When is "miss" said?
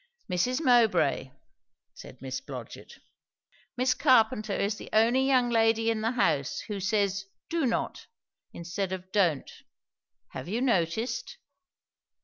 2.23-2.41, 3.77-3.93